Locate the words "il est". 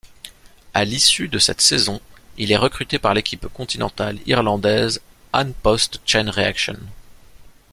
2.39-2.57